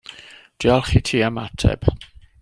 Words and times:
Diolch 0.63 0.95
i 0.99 1.01
ti 1.09 1.21
am 1.27 1.37
ateb. 1.43 1.87